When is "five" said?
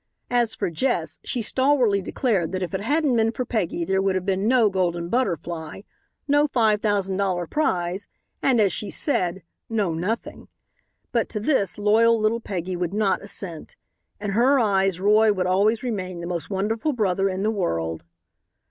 6.47-6.81